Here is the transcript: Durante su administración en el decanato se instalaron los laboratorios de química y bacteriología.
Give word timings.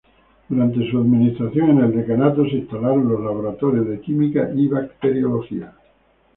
Durante 0.49 0.89
su 0.89 0.97
administración 0.97 1.69
en 1.69 1.77
el 1.81 1.95
decanato 1.95 2.43
se 2.49 2.55
instalaron 2.57 3.07
los 3.07 3.21
laboratorios 3.21 3.87
de 3.87 4.01
química 4.01 4.49
y 4.51 4.67
bacteriología. 4.67 5.73